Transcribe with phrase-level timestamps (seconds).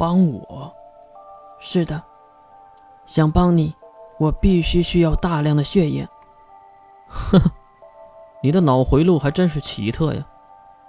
[0.00, 0.74] 帮我？
[1.58, 2.02] 是的，
[3.04, 3.74] 想帮你，
[4.18, 6.08] 我必须需要大量的血液。
[7.06, 7.50] 呵呵，
[8.42, 10.26] 你的脑回路还真是奇特呀！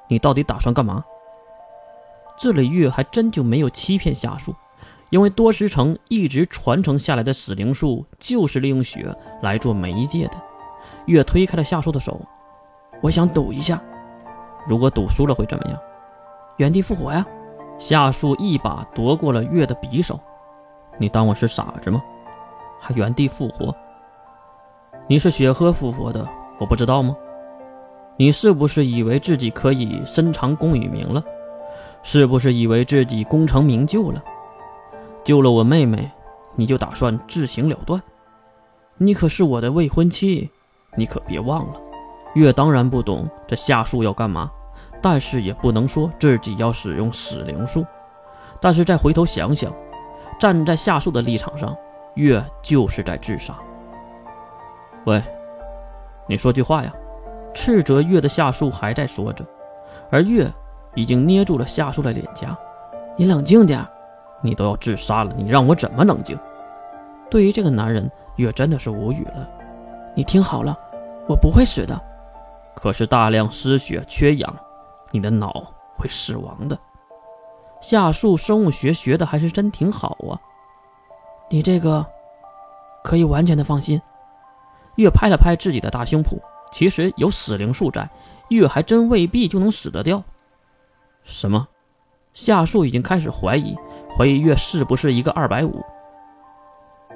[0.07, 1.03] 你到底打算干嘛？
[2.37, 4.55] 这里月还真就没有欺骗夏树，
[5.09, 10.41] 因为多石城一直传承下来的死灵术就是利用血来做媒介的。
[11.07, 12.17] 月推开了夏树的手，
[13.01, 13.83] 我想赌一下，
[14.65, 15.77] 如果赌输了会怎么样？
[16.55, 17.25] 原地复活呀！
[17.81, 20.19] 夏树一把夺过了月的匕首，
[20.99, 21.99] 你当我是傻子吗？
[22.79, 23.75] 还原地复活？
[25.07, 26.23] 你是雪鹤复活的，
[26.59, 27.17] 我不知道吗？
[28.17, 31.23] 你是不是以为自己可以伸长功与名了？
[32.03, 34.23] 是不是以为自己功成名就了？
[35.23, 36.07] 救了我妹妹，
[36.55, 37.99] 你就打算自行了断？
[38.97, 40.47] 你可是我的未婚妻，
[40.95, 41.81] 你可别忘了。
[42.35, 44.51] 月当然不懂这夏树要干嘛，
[45.01, 47.85] 但是也不能说自己要使用死灵术。
[48.59, 49.73] 但是再回头想想，
[50.39, 51.75] 站在夏树的立场上，
[52.15, 53.53] 月就是在自杀。
[55.05, 55.21] 喂，
[56.27, 56.93] 你说句话呀！
[57.53, 59.45] 斥责月的夏树还在说着，
[60.09, 60.51] 而月。
[60.93, 62.53] 已经捏住了夏树的脸颊，
[63.15, 63.81] 你冷静点，
[64.41, 66.37] 你都要自杀了，你让我怎么冷静？
[67.29, 69.49] 对于这个男人，月真的是无语了。
[70.13, 70.77] 你听好了，
[71.29, 71.97] 我不会死的，
[72.75, 74.53] 可是大量失血缺氧，
[75.11, 75.51] 你的脑
[75.97, 76.77] 会死亡的。
[77.81, 80.37] 夏树生物学学的还是真挺好啊，
[81.49, 82.05] 你这个
[83.03, 84.01] 可以完全的放心。
[84.95, 86.37] 月拍了拍自己的大胸脯，
[86.71, 88.09] 其实有死灵术在，
[88.49, 90.23] 月还真未必就能死得掉。
[91.23, 91.67] 什么？
[92.33, 93.75] 夏树已经开始怀疑，
[94.15, 95.83] 怀疑月是不是一个二百五。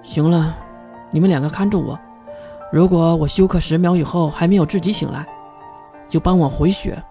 [0.01, 0.57] 行了，
[1.11, 1.99] 你们两个看住我。
[2.71, 5.25] 如果我休克十秒以后还没有自己醒来，
[6.09, 7.01] 就帮我回血。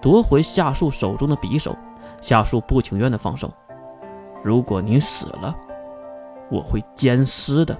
[0.00, 1.76] 夺回夏树手中的匕首，
[2.20, 3.52] 夏树不情愿的放手。
[4.42, 5.54] 如果你死了，
[6.50, 7.76] 我会奸尸的。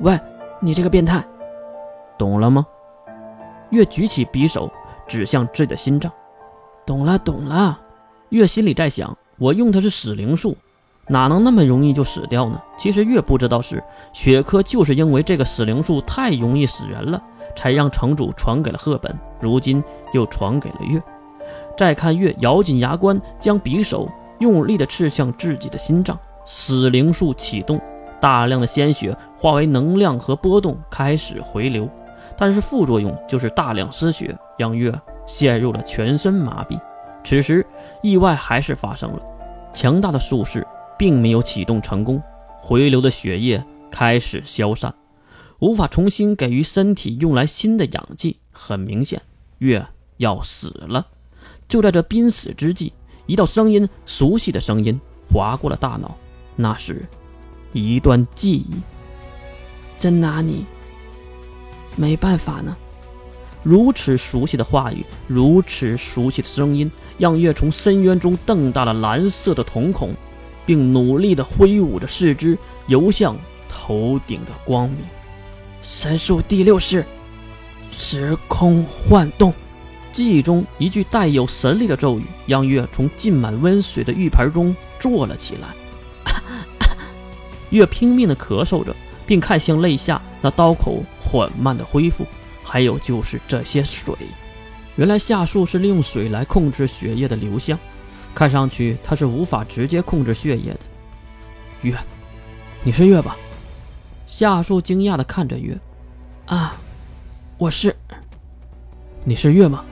[0.00, 0.18] 喂，
[0.60, 1.24] 你这个变态，
[2.18, 2.66] 懂了吗？
[3.70, 4.70] 月举起匕首，
[5.06, 6.10] 指向自己的心脏。
[6.84, 7.78] 懂了，懂了。
[8.30, 10.56] 月心里在想：我用的是死灵术，
[11.06, 12.60] 哪能那么容易就死掉呢？
[12.76, 13.82] 其实月不知道是
[14.12, 17.22] 雪珂就是因为这个死灵术太容易死人了，
[17.54, 19.82] 才让城主传给了赫本，如今
[20.12, 21.00] 又传给了月。
[21.76, 27.80] 再看月咬紧牙关，将匕首用力地刺向自己的心脏，死灵术启动，
[28.20, 31.88] 大量的鲜血化为能量和波动开始回流，
[32.36, 34.92] 但是副作用就是大量失血，让月。
[35.28, 36.80] 陷入了全身麻痹。
[37.22, 37.66] 此时，
[38.02, 39.20] 意外还是发生了，
[39.74, 40.66] 强大的术式
[40.98, 42.22] 并没有启动成功，
[42.58, 44.94] 回流的血液开始消散，
[45.58, 48.38] 无法重新给予身体用来新的氧气。
[48.50, 49.20] 很明显，
[49.58, 49.86] 月
[50.16, 51.06] 要死了。
[51.68, 52.92] 就在这濒死之际，
[53.26, 54.98] 一道声音，熟悉的声音
[55.30, 56.16] 划过了大脑，
[56.56, 57.04] 那是
[57.72, 58.70] 一段记忆。
[59.98, 60.64] 真拿你
[61.94, 62.74] 没办法呢。
[63.62, 70.14] 如此熟悉的话语，如此熟悉的声音，让月从深渊中瞪大了蓝色的瞳孔，
[70.64, 72.56] 并努力地挥舞着四肢
[72.86, 73.36] 游向
[73.68, 74.98] 头顶的光明。
[75.82, 77.04] 神术第六式，
[77.90, 79.52] 时空幻动。
[80.12, 85.68] 记忆中一句带有神力的咒语，让月从浸满温水的浴盆中坐了起来。
[87.70, 88.94] 月拼命地咳嗽着，
[89.26, 92.26] 并看向肋下那刀口缓慢的恢复。
[92.64, 94.14] 还有就是这些水，
[94.96, 97.78] 原来夏树是利用水来控制血液的流向，
[98.34, 100.80] 看上去他是无法直接控制血液的。
[101.82, 101.96] 月，
[102.82, 103.36] 你是月吧？
[104.26, 105.78] 夏树惊讶地看着月，
[106.46, 106.74] 啊，
[107.56, 107.96] 我是。
[109.24, 109.84] 你是月吗？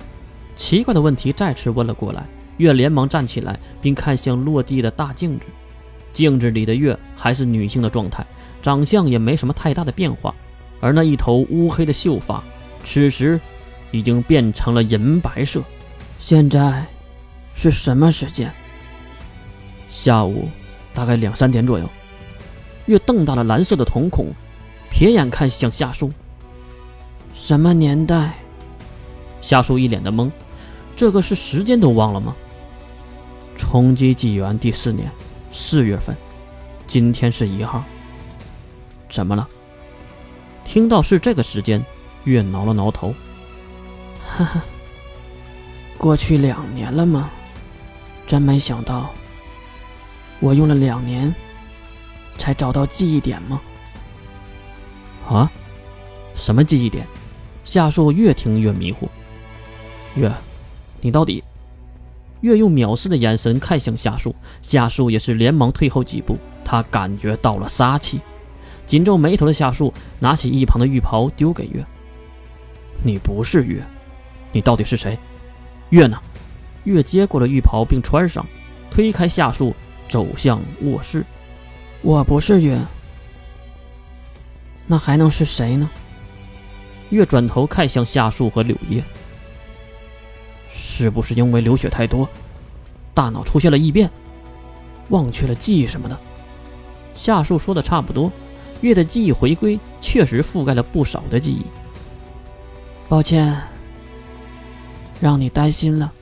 [0.56, 2.26] 奇怪的问题再次问了过来。
[2.56, 5.44] 月连忙站起来，并看向落地的大镜子，
[6.14, 8.24] 镜子里的月还是女性的状态，
[8.62, 10.34] 长相也没什么太大的变化，
[10.80, 12.42] 而那一头乌黑的秀发。
[12.82, 13.38] 此时，
[13.90, 15.62] 已经变成了银白色。
[16.18, 16.86] 现在
[17.54, 18.50] 是什么时间？
[19.90, 20.48] 下午，
[20.94, 21.86] 大概两三点左右。
[22.86, 24.28] 月瞪大了蓝色的瞳孔，
[24.90, 26.10] 瞥眼看向夏树。
[27.34, 28.32] 什么年代？
[29.42, 30.30] 夏树一脸的懵。
[30.96, 32.34] 这个是时间都忘了吗？
[33.58, 35.10] 冲击纪元第四年
[35.52, 36.16] 四月份，
[36.86, 37.84] 今天是一号。
[39.10, 39.46] 怎么了？
[40.64, 41.84] 听到是这个时间。
[42.24, 43.14] 月挠了挠头，
[44.26, 44.64] 哈哈，
[45.96, 47.30] 过去两年了吗？
[48.26, 49.10] 真没想到，
[50.40, 51.32] 我用了两年
[52.36, 53.60] 才找到记忆点吗？
[55.28, 55.48] 啊？
[56.34, 57.06] 什么记忆点？
[57.64, 59.08] 夏树越听越迷糊。
[60.16, 60.28] 月，
[61.00, 61.42] 你到底？
[62.42, 68.20] 月用藐视的眼神看向夏树，夏树也是连忙退后几步，他感觉到了杀气。
[68.86, 71.84] 紧皱眉头的夏树拿起一旁的浴袍丢给月
[73.02, 73.82] ：“你不是月，
[74.52, 75.18] 你到底是谁？
[75.90, 76.18] 月呢？”
[76.84, 78.46] 月接过了浴袍并穿上，
[78.90, 79.74] 推开夏树
[80.08, 81.24] 走向卧室
[82.02, 82.78] ：“我不是月，
[84.86, 85.90] 那还能是谁呢？”
[87.10, 89.02] 月转头看向夏树和柳叶
[90.96, 92.26] ：“是不是因为流血太多，
[93.12, 94.10] 大脑出现了异变，
[95.10, 96.18] 忘却了记忆什么的？”
[97.14, 98.32] 夏树说的差不多。
[98.80, 101.64] 月的记忆回归，确实覆盖了不少的记忆。
[103.08, 103.56] 抱歉，
[105.20, 106.12] 让你担心了。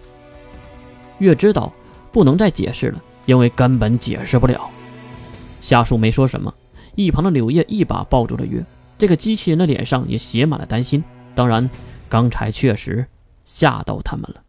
[1.18, 1.72] 月知道
[2.12, 4.70] 不能再解释了，因为根本解释不了。
[5.60, 6.52] 夏树没说什么，
[6.94, 8.64] 一旁的柳叶一把抱住了月。
[8.96, 11.02] 这个机器人的脸上也写满了担心。
[11.34, 11.68] 当然，
[12.08, 13.04] 刚才确实
[13.44, 14.44] 吓到他们了。